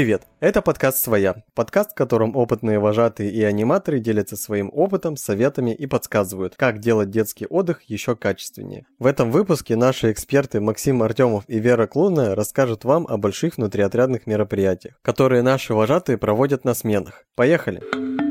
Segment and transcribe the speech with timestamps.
[0.00, 0.22] Привет!
[0.40, 1.42] Это подкаст «Своя».
[1.54, 7.10] Подкаст, в котором опытные вожатые и аниматоры делятся своим опытом, советами и подсказывают, как делать
[7.10, 8.86] детский отдых еще качественнее.
[8.98, 14.26] В этом выпуске наши эксперты Максим Артемов и Вера Клунная расскажут вам о больших внутриотрядных
[14.26, 17.26] мероприятиях, которые наши вожатые проводят на сменах.
[17.34, 17.82] Поехали!
[17.90, 18.29] Что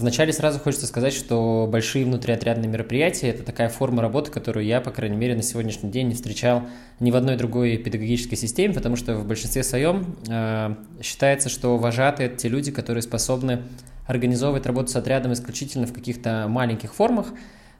[0.00, 4.90] Вначале сразу хочется сказать, что большие внутриотрядные мероприятия– это такая форма работы, которую я, по
[4.90, 6.62] крайней мере, на сегодняшний день не встречал
[7.00, 12.28] ни в одной другой педагогической системе, потому что в большинстве своем э, считается, что вожатые–
[12.30, 13.60] это те люди, которые способны
[14.06, 17.34] организовывать работу с отрядом исключительно в каких-то маленьких формах,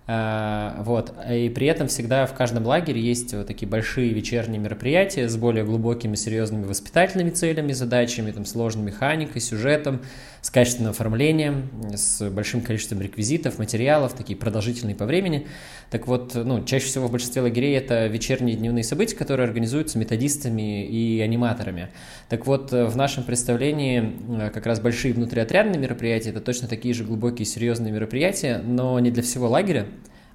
[0.06, 1.14] вот.
[1.30, 5.64] И при этом всегда в каждом лагере есть вот такие большие вечерние мероприятия с более
[5.64, 10.00] глубокими, серьезными воспитательными целями, задачами, там, сложной механикой, сюжетом,
[10.42, 15.46] с качественным оформлением, с большим количеством реквизитов, материалов, такие продолжительные по времени.
[15.90, 20.86] Так вот, ну, чаще всего в большинстве лагерей это вечерние дневные события, которые организуются методистами
[20.86, 21.88] и аниматорами.
[22.28, 27.04] Так вот, в нашем представлении э, как раз большие внутриотрядные мероприятия– это точно такие же
[27.04, 29.86] глубокие, серьезные мероприятия, но не для всего лагеря,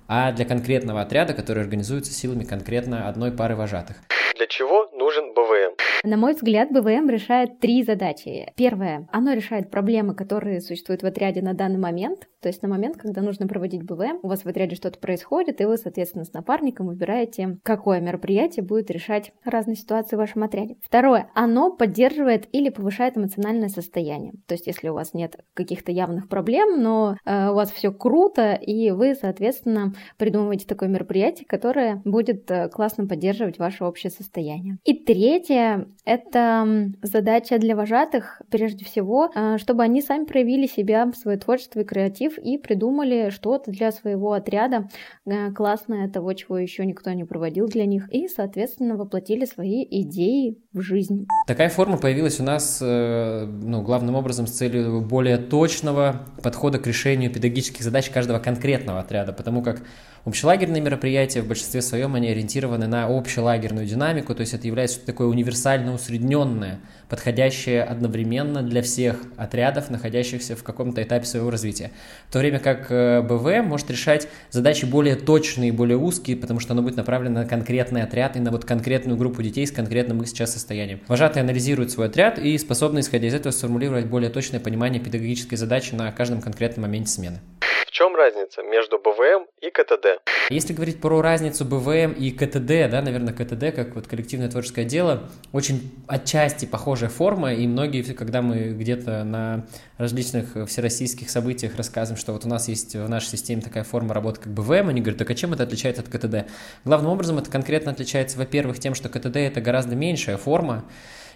[0.07, 3.97] а для конкретного отряда, который организуется силами конкретно одной пары вожатых.
[4.37, 5.75] Для чего нужен БВМ?
[6.03, 8.51] На мой взгляд, БВМ решает три задачи.
[8.55, 12.27] Первое, оно решает проблемы, которые существуют в отряде на данный момент.
[12.45, 15.65] То есть на момент, когда нужно проводить БВМ, у вас в отряде что-то происходит, и
[15.65, 20.77] вы, соответственно, с напарником выбираете, какое мероприятие будет решать разные ситуации в вашем отряде.
[20.83, 24.33] Второе, оно поддерживает или повышает эмоциональное состояние.
[24.45, 28.53] То есть если у вас нет каких-то явных проблем, но э, у вас все круто,
[28.53, 34.77] и вы, соответственно, придумываете такое мероприятие, которое будет э, классно поддерживать ваше общее состояние.
[34.83, 41.39] И третье, это задача для вожатых, прежде всего, э, чтобы они сами проявили себя, свое
[41.39, 44.89] творчество и креатив и придумали что-то для своего отряда
[45.25, 50.57] э, классное, того, чего еще никто не проводил для них, и, соответственно, воплотили свои идеи
[50.73, 51.27] в жизнь.
[51.47, 56.87] Такая форма появилась у нас э, ну, главным образом с целью более точного подхода к
[56.87, 59.81] решению педагогических задач каждого конкретного отряда, потому как
[60.25, 65.27] Общелагерные мероприятия в большинстве своем они ориентированы на общелагерную динамику, то есть это является такое
[65.27, 66.79] универсально усредненное,
[67.09, 71.91] подходящее одновременно для всех отрядов, находящихся в каком-то этапе своего развития.
[72.29, 76.73] В то время как э, БВ может решать задачи более точные, более узкие, потому что
[76.73, 80.27] оно будет направлено на конкретный отряд и на вот конкретную группу детей с конкретным их
[80.27, 80.99] сейчас состоянием.
[81.07, 85.95] Вожатые анализируют свой отряд и способны, исходя из этого, сформулировать более точное понимание педагогической задачи
[85.95, 87.39] на каждом конкретном моменте смены
[87.95, 90.21] чем разница между БВМ и КТД?
[90.49, 95.29] Если говорить про разницу БВМ и КТД, да, наверное, КТД, как вот коллективное творческое дело,
[95.53, 99.65] очень отчасти похожая форма, и многие, когда мы где-то на
[99.97, 104.41] различных всероссийских событиях рассказываем, что вот у нас есть в нашей системе такая форма работы,
[104.41, 106.51] как БВМ, они говорят, так а чем это отличается от КТД?
[106.83, 110.83] Главным образом это конкретно отличается, во-первых, тем, что КТД это гораздо меньшая форма,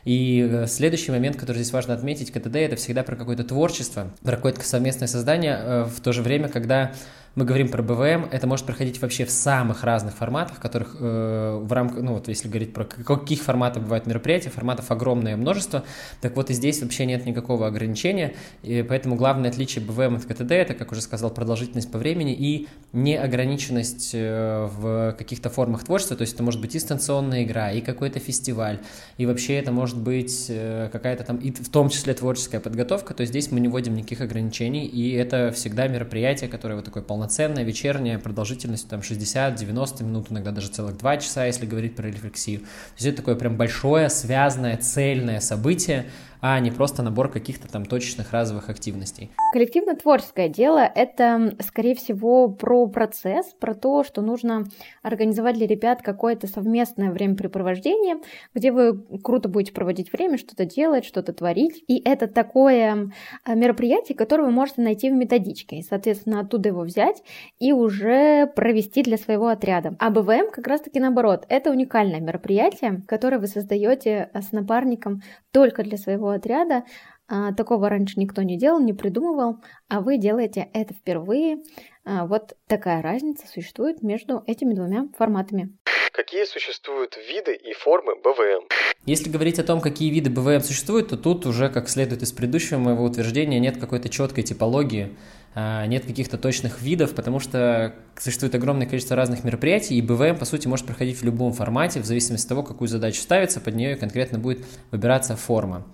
[0.06, 4.36] и э, следующий момент, который здесь важно отметить, КТД это всегда про какое-то творчество, про
[4.36, 6.92] какое-то совместное создание, э, в то же время, когда
[7.36, 11.72] мы говорим про БВМ, это может проходить вообще в самых разных форматах, которых э, в
[11.72, 15.84] рамках, ну вот если говорить про каких форматов бывают мероприятия, форматов огромное множество,
[16.22, 20.52] так вот и здесь вообще нет никакого ограничения, и поэтому главное отличие БВМ от КТД,
[20.52, 26.24] это, как уже сказал, продолжительность по времени и неограниченность э, в каких-то формах творчества, то
[26.24, 28.80] есть это может быть и станционная игра, и какой-то фестиваль,
[29.18, 33.22] и вообще это может быть э, какая-то там, и в том числе творческая подготовка, то
[33.22, 37.19] есть здесь мы не вводим никаких ограничений, и это всегда мероприятие, которое вот такое полноценное
[37.20, 42.62] полноценная вечерняя продолжительность там 60-90 минут, иногда даже целых 2 часа, если говорить про рефлексию.
[42.62, 42.66] То
[42.96, 46.06] есть это такое прям большое, связанное, цельное событие,
[46.42, 49.32] а не просто набор каких-то там точечных разовых активностей.
[49.54, 54.66] Коллективно-творческое дело— это, скорее всего, про процесс, про то, что нужно
[55.02, 58.18] организовать для ребят какое-то совместное времяпрепровождение,
[58.54, 61.84] где вы круто будете проводить время, что-то делать, что-то творить.
[61.88, 63.12] И это такое
[63.44, 67.22] а, мероприятие, которое вы можете найти в методичке, и, соответственно, оттуда его взять
[67.60, 69.96] и уже провести для своего отряда.
[70.00, 71.46] А БВМ как раз-таки наоборот.
[71.50, 75.22] Это уникальное мероприятие, которое вы создаете с напарником
[75.52, 76.84] только для своего отряда.
[77.28, 81.58] А, такого раньше никто не делал, не придумывал, а вы делаете это впервые.
[82.04, 85.78] А, вот такая разница существует между этими двумя форматами.
[86.12, 88.68] Какие существуют виды и формы БВМ?
[89.06, 92.80] Если говорить о том, какие виды БВМ существуют, то тут уже, как следует из предыдущего
[92.80, 95.16] моего утверждения, нет какой-то четкой типологии,
[95.54, 100.46] а, нет каких-то точных видов, потому что существует огромное количество разных мероприятий, и БВМ, по
[100.46, 103.96] сути, может проходить в любом формате, в зависимости от того, какую задачу ставится, под нее
[103.96, 105.86] конкретно будет выбираться форма.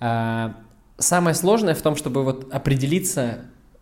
[0.00, 0.56] А,
[0.98, 3.38] самое сложное в том, чтобы вот определиться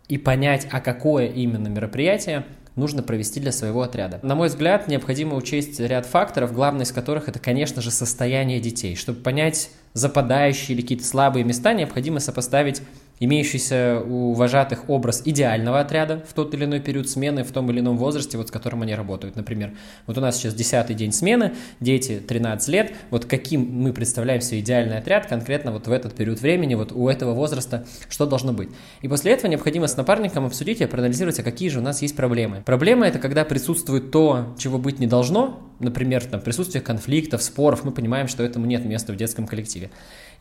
[0.07, 2.45] и понять, а какое именно мероприятие,
[2.75, 4.19] нужно провести для своего отряда.
[4.23, 8.95] На мой взгляд, необходимо учесть ряд факторов, главный из которых это, конечно же, состояние детей.
[8.95, 12.81] Чтобы понять западающие или какие-то слабые места, необходимо сопоставить
[13.19, 17.79] имеющийся у вожатых образ идеального отряда в тот или иной период смены, в том или
[17.79, 19.35] ином возрасте, вот с которым они работают.
[19.35, 19.71] Например,
[20.07, 24.61] вот у нас сейчас десятый день смены, дети 13 лет, вот каким мы представляем себе
[24.61, 28.69] идеальный отряд конкретно вот в этот период времени, вот у этого возраста, что должно быть.
[29.01, 32.15] И после этого необходимо с напарником обсудить и проанализировать, а какие же у нас есть
[32.15, 32.63] проблемы.
[32.65, 37.91] Проблема это когда присутствует то, чего быть не должно, например, там, присутствие конфликтов, споров, мы
[37.91, 39.89] понимаем, что этому нет места в детском коллективе.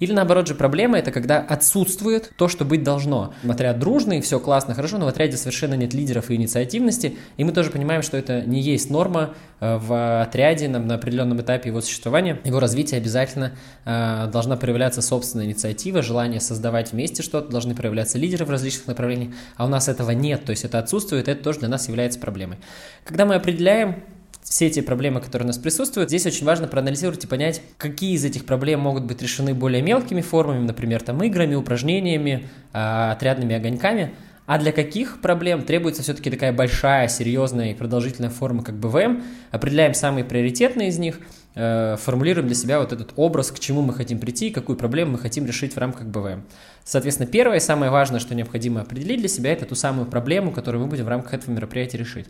[0.01, 3.35] Или наоборот же проблема это когда отсутствует то, что быть должно.
[3.49, 7.53] Отряд дружный, все классно, хорошо, но в отряде совершенно нет лидеров и инициативности, и мы
[7.53, 11.81] тоже понимаем, что это не есть норма э, в отряде на, на определенном этапе его
[11.81, 13.53] существования, его развития обязательно
[13.85, 19.35] э, должна проявляться собственная инициатива, желание создавать вместе что-то, должны проявляться лидеры в различных направлениях,
[19.57, 22.59] а у нас этого нет, то есть это отсутствует, это тоже для нас является проблемой.
[23.05, 24.03] Когда мы определяем
[24.49, 28.25] все эти проблемы, которые у нас присутствуют, здесь очень важно проанализировать и понять, какие из
[28.25, 34.15] этих проблем могут быть решены более мелкими формами, например, там играми, упражнениями, а, отрядными огоньками,
[34.47, 39.93] а для каких проблем требуется все-таки такая большая, серьезная и продолжительная форма, как БВМ, определяем
[39.93, 41.21] самые приоритетные из них,
[41.55, 45.19] э, формулируем для себя вот этот образ, к чему мы хотим прийти, какую проблему мы
[45.19, 46.45] хотим решить в рамках БВМ.
[46.83, 50.83] Соответственно, первое и самое важное, что необходимо определить для себя, это ту самую проблему, которую
[50.83, 52.25] мы будем в рамках этого мероприятия решить.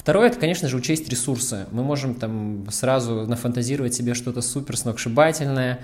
[0.00, 1.66] Второе, это, конечно же, учесть ресурсы.
[1.72, 5.80] Мы можем там сразу нафантазировать себе что-то супер сногсшибательное,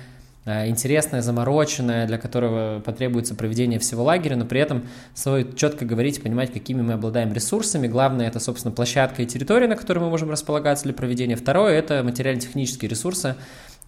[0.46, 6.22] э, интересное, замороченное, для которого потребуется проведение всего лагеря, но при этом стоит четко говорить,
[6.22, 7.88] понимать, какими мы обладаем ресурсами.
[7.88, 11.36] Главное, это, собственно, площадка и территория, на которой мы можем располагаться для проведения.
[11.36, 13.36] Второе, это материально-технические ресурсы,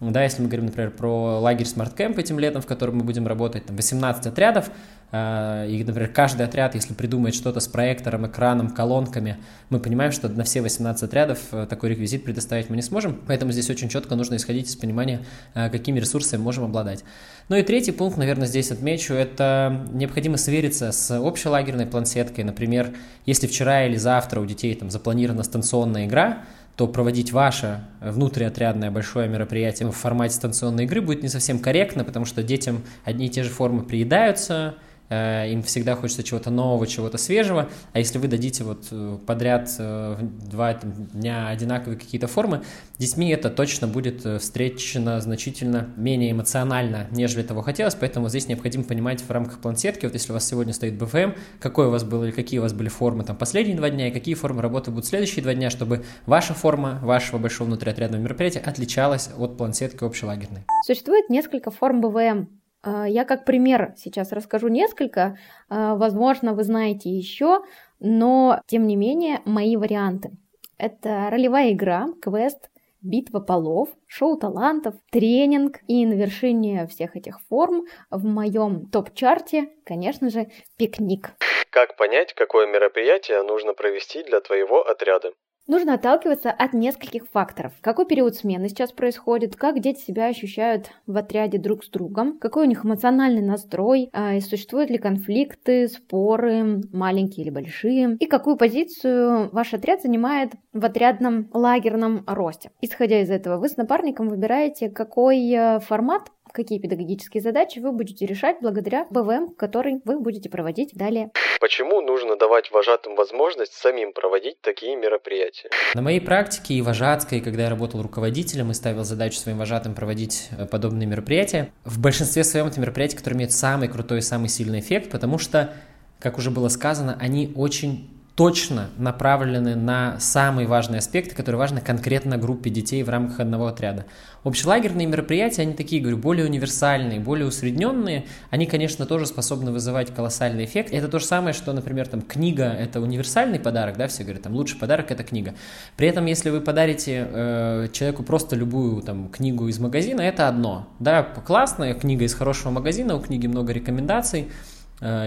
[0.01, 3.27] да, если мы говорим, например, про лагерь Smart Camp этим летом, в котором мы будем
[3.27, 4.71] работать, там 18 отрядов,
[5.11, 9.37] э, и, например, каждый отряд, если придумает что-то с проектором, экраном, колонками,
[9.69, 13.51] мы понимаем, что на все 18 отрядов э, такой реквизит предоставить мы не сможем, поэтому
[13.51, 17.03] здесь очень четко нужно исходить из понимания, э, какими ресурсами можем обладать.
[17.49, 22.93] Ну и третий пункт, наверное, здесь отмечу, это необходимо свериться с общелагерной плансеткой, например,
[23.25, 26.43] если вчера или завтра у детей там запланирована станционная игра,
[26.79, 32.23] то проводить ваше внутриотрядное большое мероприятие в формате станционной игры будет не совсем корректно, потому
[32.23, 37.17] что детям одни и те же формы приедаются, Э, им всегда хочется чего-то нового, чего-то
[37.17, 42.61] свежего, а если вы дадите вот э, подряд э, два дня одинаковые какие-то формы,
[42.97, 49.21] детьми это точно будет встречено значительно менее эмоционально, нежели того хотелось, поэтому здесь необходимо понимать
[49.21, 52.31] в рамках плансетки, вот если у вас сегодня стоит БФМ, какой у вас был или
[52.31, 55.41] какие у вас были формы там последние два дня и какие формы работы будут следующие
[55.43, 60.65] два дня, чтобы ваша форма вашего большого внутриотрядного мероприятия отличалась от плансетки общелагерной.
[60.85, 62.58] Существует несколько форм БВМ.
[62.81, 65.37] А, я как пример сейчас расскажу несколько,
[65.69, 67.61] а, возможно, вы знаете еще,
[67.99, 70.31] но тем не менее мои варианты.
[70.77, 72.69] Это ролевая игра, квест,
[73.01, 80.29] битва полов, шоу талантов, тренинг и на вершине всех этих форм в моем топ-чарте, конечно
[80.29, 81.31] же, пикник.
[81.69, 85.33] Как понять, какое мероприятие нужно провести для твоего отряда?
[85.69, 87.73] Нужно отталкиваться от нескольких факторов.
[87.81, 92.65] Какой период смены сейчас происходит, как дети себя ощущают в отряде друг с другом, какой
[92.65, 99.51] у них эмоциональный настрой, э, существуют ли конфликты, споры, маленькие или большие, и какую позицию
[99.51, 102.71] ваш отряд занимает в отрядном лагерном росте.
[102.81, 108.25] Исходя из этого, вы с напарником выбираете, какой э, формат какие педагогические задачи вы будете
[108.25, 111.31] решать благодаря БВМ, который вы будете проводить далее.
[111.59, 115.69] Почему нужно давать вожатым возможность самим проводить такие мероприятия?
[115.95, 120.49] На моей практике и вожатской, когда я работал руководителем и ставил задачу своим вожатым проводить
[120.57, 124.79] э, подобные мероприятия, в большинстве своем это мероприятия, которые имеют самый крутой и самый сильный
[124.79, 125.73] эффект, потому что,
[126.19, 132.37] как уже было сказано, они очень точно направлены на самые важные аспекты, которые важны конкретно
[132.37, 134.05] группе детей в рамках одного отряда.
[134.45, 140.63] Общелагерные мероприятия, они такие, говорю, более универсальные, более усредненные, они, конечно, тоже способны вызывать колоссальный
[140.63, 140.93] эффект.
[140.93, 144.53] Это то же самое, что, например, там книга– это универсальный подарок, да, все говорят, там
[144.53, 145.53] лучший подарок– это книга.
[145.97, 150.87] При этом, если вы подарите э, человеку просто любую там книгу из магазина, это одно,
[150.99, 154.47] да, классная книга из хорошего магазина, у книги много рекомендаций,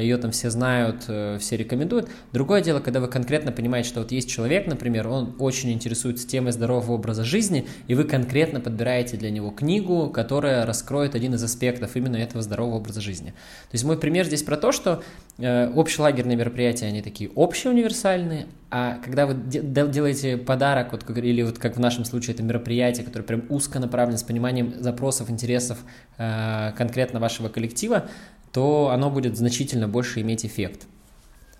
[0.00, 2.08] ее там все знают, э, все рекомендуют.
[2.32, 6.52] Другое дело, когда вы конкретно понимаете, что вот есть человек, например, он очень интересуется темой
[6.52, 11.96] здорового образа жизни, и вы конкретно подбираете для него книгу, которая раскроет один из аспектов
[11.96, 13.30] именно этого здорового образа жизни.
[13.30, 15.02] То есть мой пример здесь про то, что
[15.38, 21.76] э, общелагерные мероприятия, они такие общеуниверсальные, а когда вы делаете подарок, вот, или вот как
[21.76, 25.78] в нашем случае это мероприятие, которое прям узко направлено с пониманием запросов, интересов
[26.16, 28.08] конкретно вашего коллектива,
[28.52, 30.86] то оно будет значительно больше иметь эффект.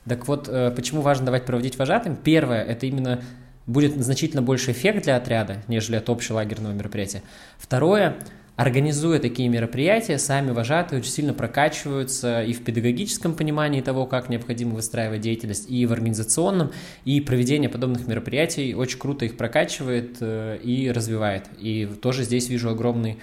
[0.08, 2.16] Так вот, э, почему важно давать проводить вожатым?
[2.16, 3.22] Первое, это именно
[3.66, 7.22] будет значительно больше эффект для отряда, нежели от общелагерного мероприятия.
[7.58, 8.16] Второе,
[8.56, 14.74] организуя такие мероприятия, сами вожатые очень сильно прокачиваются и в педагогическом понимании того, как необходимо
[14.74, 16.72] выстраивать деятельность, и в организационном,
[17.04, 21.44] и проведение подобных мероприятий очень круто их прокачивает э, и развивает.
[21.60, 23.18] И тоже здесь вижу огромный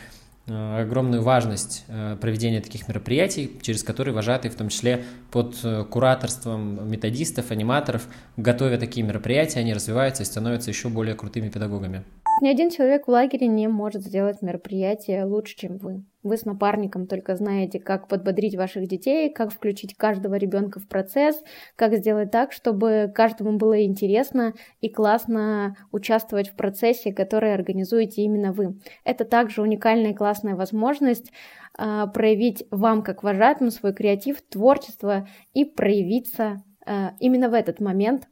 [0.50, 6.90] огромную важность э, проведения таких мероприятий, через которые вожатые, в том числе под э, кураторством
[6.90, 12.04] методистов, аниматоров, готовя такие мероприятия, они развиваются и становятся еще более крутыми педагогами.
[12.42, 16.04] Ни один человек в лагере не может сделать мероприятие лучше, чем вы.
[16.22, 21.42] Вы с напарником только знаете, как подбодрить ваших детей, как включить каждого ребенка в процесс,
[21.78, 28.52] как сделать так, чтобы каждому было интересно и классно участвовать в процессе, который организуете именно
[28.52, 28.80] вы.
[29.06, 31.32] Это также уникальная и классная возможность
[31.78, 38.28] э, проявить вам, как вожатым, свой креатив, творчество и проявиться э, именно в этот момент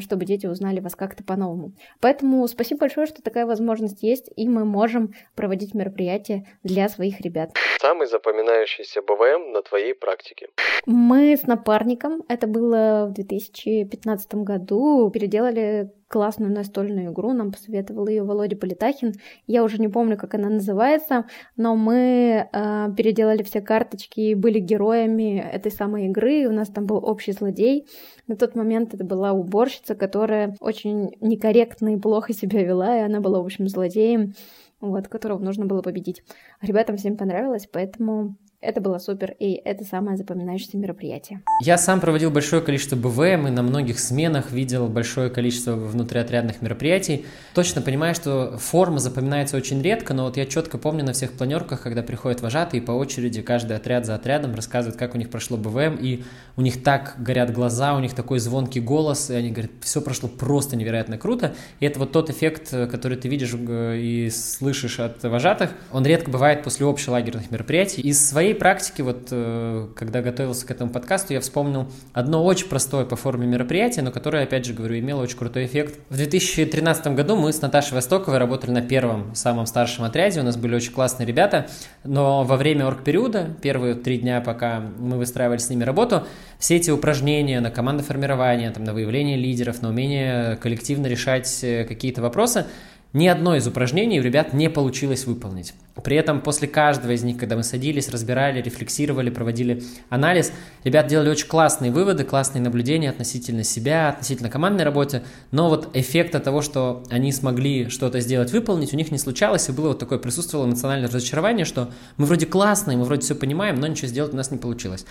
[0.00, 1.72] чтобы дети узнали вас как-то по-новому.
[2.00, 7.50] Поэтому спасибо большое, что такая возможность есть, и мы можем проводить мероприятия для своих ребят.
[7.80, 10.48] Самый запоминающийся БВМ на твоей практике?
[10.86, 18.24] Мы с напарником, это было в 2015 году, переделали классную настольную игру, нам посоветовал ее
[18.24, 19.12] Володя Политахин.
[19.46, 21.26] Я уже не помню, как она называется,
[21.56, 26.48] но мы э, переделали все карточки и были героями этой самой игры.
[26.48, 27.86] У нас там был общий злодей.
[28.26, 33.20] На тот момент это была уборщица, которая очень некорректно и плохо себя вела, и она
[33.20, 34.32] была, в общем, злодеем,
[34.80, 36.24] вот, которого нужно было победить.
[36.60, 41.42] Ребятам всем понравилось, поэтому это было супер, и это самое запоминающееся мероприятие.
[41.62, 47.24] Я сам проводил большое количество БВМ и на многих сменах видел большое количество внутриотрядных мероприятий.
[47.54, 51.82] Точно понимаю, что форма запоминается очень редко, но вот я четко помню на всех планерках,
[51.82, 55.96] когда приходят вожатые по очереди, каждый отряд за отрядом рассказывает, как у них прошло БВМ,
[56.00, 56.22] и
[56.56, 60.28] у них так горят глаза, у них такой звонкий голос, и они говорят, все прошло
[60.28, 61.54] просто невероятно круто.
[61.80, 66.30] И это вот тот эффект, который ты видишь э, и слышишь от вожатых, он редко
[66.30, 68.02] бывает после общелагерных мероприятий.
[68.02, 72.66] Из своей своей практике, вот э, когда готовился к этому подкасту, я вспомнил одно очень
[72.66, 75.98] простое по форме мероприятие, но которое, опять же говорю, имело очень крутой эффект.
[76.08, 80.56] В 2013 году мы с Наташей Востоковой работали на первом, самом старшем отряде, у нас
[80.56, 81.68] были очень классные ребята,
[82.04, 86.24] но во время орг-периода, первые три дня, пока мы выстраивали с ними работу,
[86.58, 92.20] все эти упражнения на командоформирование, там, на выявление лидеров, на умение коллективно решать э, какие-то
[92.22, 92.66] вопросы–
[93.12, 95.74] ни одно из упражнений у ребят не получилось выполнить.
[96.04, 100.52] При этом после каждого из них, когда мы садились, разбирали, рефлексировали, проводили анализ,
[100.84, 106.38] ребят делали очень классные выводы, классные наблюдения относительно себя, относительно командной работы, но вот эффекта
[106.38, 110.18] того, что они смогли что-то сделать, выполнить, у них не случалось, и было вот такое,
[110.18, 114.36] присутствовало эмоциональное разочарование, что мы вроде классные, мы вроде все понимаем, но ничего сделать у
[114.36, 115.04] нас не получилось.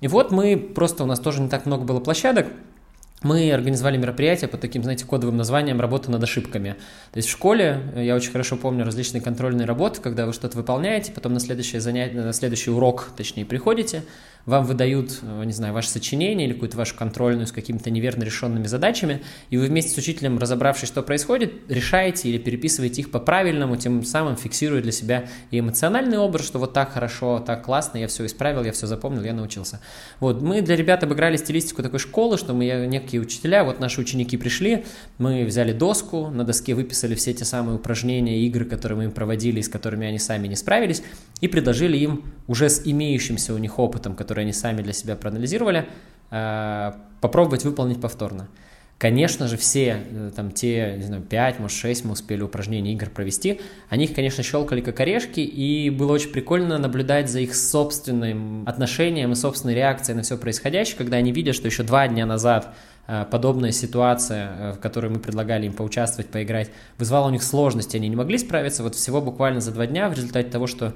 [0.00, 2.46] И вот мы, просто у нас тоже не так много было площадок,
[3.22, 6.76] мы организовали мероприятие под таким, знаете, кодовым названием «Работа над ошибками».
[7.12, 10.56] То есть в школе, э, я очень хорошо помню различные контрольные работы, когда вы что-то
[10.56, 14.02] выполняете, потом на следующее занятие, на следующий урок, точнее, приходите,
[14.46, 18.66] вам выдают, э, не знаю, ваше сочинение или какую-то вашу контрольную с какими-то неверно решенными
[18.66, 24.04] задачами, и вы вместе с учителем, разобравшись, что происходит, решаете или переписываете их по-правильному, тем
[24.04, 28.26] самым фиксируя для себя и эмоциональный образ, что вот так хорошо, так классно, я все
[28.26, 29.80] исправил, я все запомнил, я научился.
[30.18, 34.36] Вот, мы для ребят обыграли стилистику такой школы, что мы некие учителя, вот наши ученики
[34.36, 34.84] пришли,
[35.18, 39.60] мы взяли доску, на доске выписали все те самые упражнения, игры, которые мы им проводили,
[39.60, 41.02] с которыми они сами не справились,
[41.40, 45.86] и предложили им уже с имеющимся у них опытом, который они сами для себя проанализировали,
[46.30, 48.48] э, попробовать выполнить повторно.
[49.02, 53.10] Конечно же, все э, там те, не знаю, 5, может 6 мы успели упражнений игр
[53.10, 58.62] провести, они их, конечно, щелкали как орешки, и было очень прикольно наблюдать за их собственным
[58.68, 62.76] отношением и собственной реакцией на все происходящее, когда они видят, что еще два дня назад
[63.06, 68.16] подобная ситуация, в которой мы предлагали им поучаствовать, поиграть, вызвала у них сложности, они не
[68.16, 70.94] могли справиться, вот всего буквально за два дня в результате того, что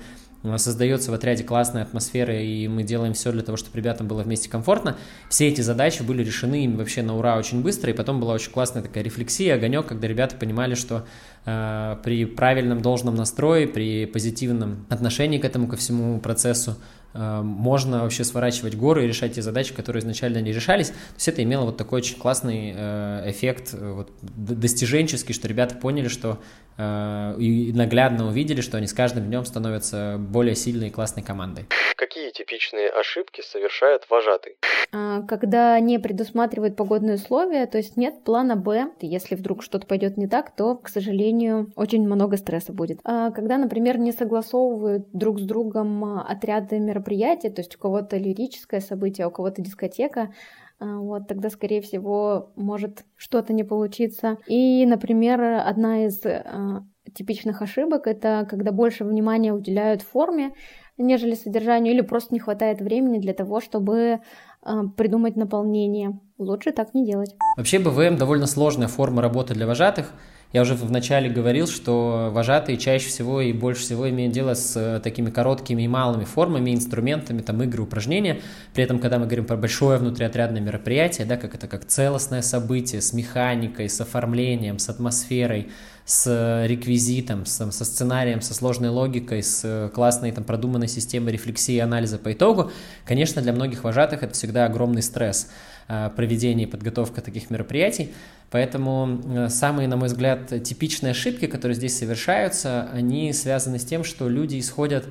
[0.57, 4.49] создается в отряде классная атмосфера, и мы делаем все для того, чтобы ребятам было вместе
[4.49, 4.97] комфортно.
[5.29, 8.53] Все эти задачи были решены ими вообще на ура очень быстро, и потом была очень
[8.53, 11.07] классная такая рефлексия, огонек, когда ребята понимали, что
[11.45, 18.03] э, при правильном должном настрое, при позитивном отношении к этому, ко всему процессу, Э, можно
[18.03, 20.89] вообще сворачивать горы и решать те задачи, которые изначально не решались.
[20.89, 25.75] То есть это имело вот такой очень классный э, эффект э, вот, достиженческий, что ребята
[25.75, 26.39] поняли, что
[26.79, 31.65] и наглядно увидели, что они с каждым днем становятся более сильной и классной командой.
[31.97, 34.57] Какие типичные ошибки совершает вожатый?
[34.93, 40.19] А, когда не предусматривают погодные условия, то есть нет плана Б, если вдруг что-то пойдет
[40.19, 43.01] не так, то, к сожалению, очень много стресса будет.
[43.05, 47.06] А когда, например, не согласовывают друг с другом отряды мероприятий,
[47.51, 50.33] то есть у кого-то лирическое событие, а у кого-то дискотека,
[50.79, 54.39] а, вот тогда, скорее всего, может что-то не получиться.
[54.47, 56.85] И, например, одна из а,
[57.15, 60.53] типичных ошибок это когда больше внимания уделяют форме,
[60.99, 64.21] нежели содержанию, или просто не хватает времени для того, чтобы
[64.63, 66.21] а, придумать наполнение.
[66.39, 67.35] Лучше так не делать.
[67.57, 70.13] Вообще БВМ довольно сложная форма работы для вожатых.
[70.53, 75.01] Я уже вначале говорил, что вожатые чаще всего и больше всего имеют дело с э,
[75.01, 78.41] такими короткими и малыми формами, инструментами, там, игры, упражнения.
[78.73, 83.01] При этом, когда мы говорим про большое внутриотрядное мероприятие, да, как это как целостное событие
[83.01, 85.69] с механикой, с оформлением, с атмосферой,
[86.05, 91.81] с реквизитом, с, со сценарием, со сложной логикой, с классной там, продуманной системой рефлексии и
[91.81, 92.71] анализа по итогу,
[93.05, 95.76] конечно, для многих вожатых это всегда огромный стресс э,
[96.17, 98.13] проведение и подготовка таких мероприятий.
[98.51, 104.05] Поэтому э, самые, на мой взгляд, типичные ошибки, которые здесь совершаются, они связаны с тем,
[104.05, 105.07] что люди исходят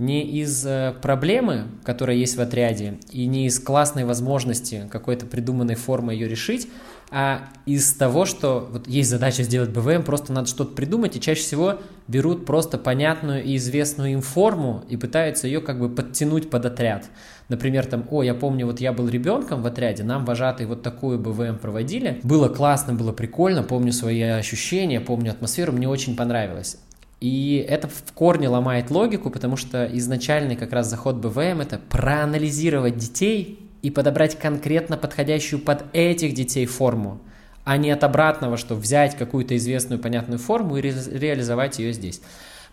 [0.00, 5.74] не из э, проблемы, которая есть в отряде, и не из классной возможности какой-то придуманной
[5.74, 6.68] формы ее решить,
[7.10, 11.42] а из того, что вот есть задача сделать БВМ, просто надо что-то придумать, и чаще
[11.42, 16.64] всего берут просто понятную и известную им форму и пытаются ее как бы подтянуть под
[16.64, 17.10] отряд.
[17.48, 21.18] Например, там, о, я помню, вот я был ребенком в отряде, нам вожатые вот такую
[21.18, 26.78] БВМ проводили, было классно, было прикольно, помню свои ощущения, помню атмосферу, мне очень понравилось.
[27.20, 32.96] И это в корне ломает логику, потому что изначальный как раз заход БВМ это проанализировать
[32.96, 37.20] детей и подобрать конкретно подходящую под этих детей форму,
[37.64, 42.22] а не от обратного, что взять какую-то известную понятную форму и ре реализовать ее здесь.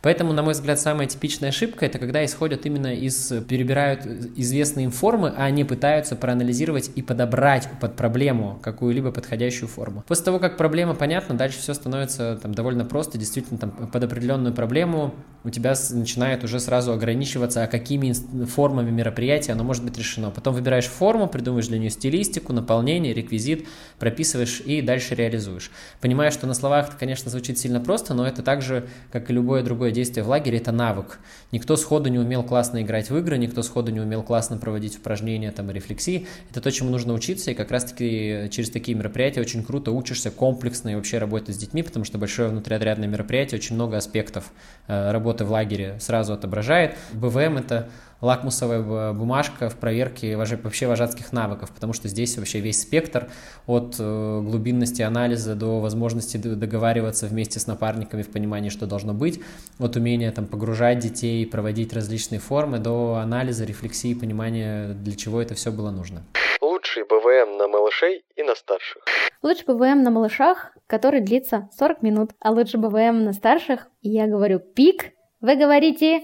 [0.01, 4.91] Поэтому, на мой взгляд, самая типичная ошибка это когда исходят именно из, перебирают известные им
[4.91, 10.03] формы, а они пытаются проанализировать и подобрать под проблему какую-либо подходящую форму.
[10.07, 14.53] После того, как проблема понятна, дальше все становится там довольно просто, действительно там под определенную
[14.53, 15.13] проблему
[15.43, 18.13] у тебя начинает уже сразу ограничиваться, а какими
[18.45, 20.29] формами мероприятия оно может быть решено.
[20.29, 23.65] Потом выбираешь форму, придумываешь для нее стилистику, наполнение, реквизит,
[23.97, 25.71] прописываешь и дальше реализуешь.
[26.01, 29.63] Понимаешь, что на словах это, конечно, звучит сильно просто, но это также, как и любое
[29.63, 31.19] другое действие в лагере, это навык.
[31.51, 35.51] Никто сходу не умел классно играть в игры, никто сходу не умел классно проводить упражнения
[35.51, 36.27] там, и рефлексии.
[36.51, 40.89] Это то, чему нужно учиться, и как раз-таки через такие мероприятия очень круто учишься комплексно
[40.89, 44.51] и вообще работать с детьми, потому что большое внутриотрядное мероприятие, очень много аспектов
[44.87, 46.95] э, работы в лагере сразу отображает.
[47.13, 47.89] БВМ— это
[48.21, 53.29] лакмусовая бумажка в проверке вообще вожатских навыков, потому что здесь вообще весь спектр
[53.65, 59.41] от э, глубинности анализа до возможности договариваться вместе с напарниками в понимании, что должно быть,
[59.79, 65.53] от умения там погружать детей, проводить различные формы, до анализа, рефлексии, понимания, для чего это
[65.55, 66.23] все было нужно.
[66.61, 69.03] Лучший БВМ на малышей и на старших.
[69.43, 74.59] Лучше БВМ на малышах, который длится 40 минут, а лучше БВМ на старших, я говорю
[74.59, 76.21] пик, вы говорите...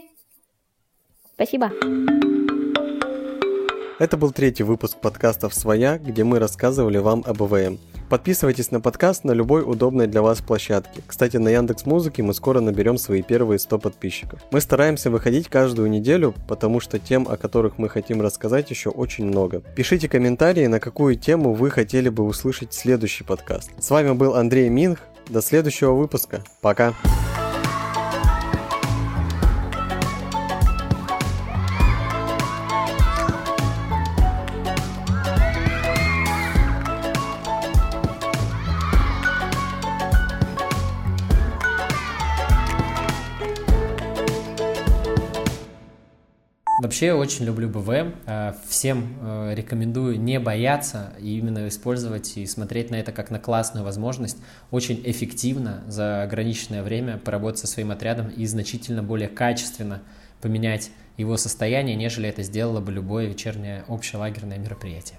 [1.36, 1.72] Спасибо.
[4.00, 7.80] Это был третий выпуск подкастов «Своя», где мы рассказывали вам об ВВМ.
[8.10, 11.02] Подписывайтесь на подкаст на любой удобной для вас площадке.
[11.08, 14.40] Кстати, на Яндекс Музыке мы скоро наберем свои первые 100 подписчиков.
[14.52, 19.26] Мы стараемся выходить каждую неделю, потому что тем, о которых мы хотим рассказать, еще очень
[19.26, 19.62] много.
[19.76, 23.72] Пишите комментарии, на какую тему вы хотели бы услышать следующий подкаст.
[23.80, 25.00] С вами был Андрей Минг.
[25.30, 26.44] До следующего выпуска.
[26.62, 26.94] Пока.
[46.94, 48.14] Вообще очень люблю БВМ.
[48.28, 53.40] Э, всем э, рекомендую не бояться и именно использовать и смотреть на это как на
[53.40, 54.38] классную возможность.
[54.70, 60.04] Очень эффективно за ограниченное время поработать со своим отрядом и значительно более качественно
[60.40, 65.18] поменять его состояние, нежели это сделало бы любое вечернее общелагерное мероприятие.